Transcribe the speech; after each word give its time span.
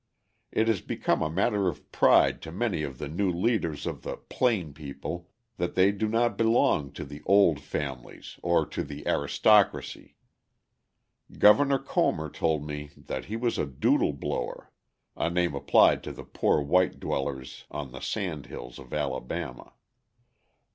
It 0.51 0.67
has 0.67 0.81
become 0.81 1.21
a 1.21 1.29
matter 1.29 1.67
of 1.67 1.91
pride 1.91 2.41
to 2.41 2.51
many 2.51 2.81
of 2.81 2.97
the 2.97 3.07
new 3.07 3.31
leaders 3.31 3.85
of 3.85 4.01
the 4.01 4.17
"plain 4.17 4.73
people" 4.73 5.29
that 5.57 5.75
they 5.75 5.91
do 5.91 6.07
not 6.07 6.39
belong 6.39 6.91
to 6.93 7.05
the 7.05 7.21
"old 7.27 7.59
families" 7.59 8.39
or 8.41 8.65
to 8.65 8.83
the 8.83 9.07
"aristocracy." 9.07 10.15
Governor 11.37 11.77
Comer 11.77 12.31
told 12.31 12.65
me 12.65 12.89
that 12.97 13.25
he 13.25 13.35
was 13.35 13.59
a 13.59 13.67
"doodle 13.67 14.13
blower" 14.13 14.71
a 15.15 15.29
name 15.29 15.53
applied 15.53 16.01
to 16.05 16.11
the 16.11 16.23
poor 16.25 16.63
white 16.63 16.99
dwellers 16.99 17.65
on 17.69 17.91
the 17.91 17.99
sand 18.01 18.47
hills 18.47 18.79
of 18.79 18.95
Alabama. 18.95 19.73